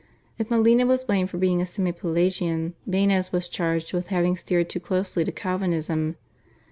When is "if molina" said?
0.39-0.87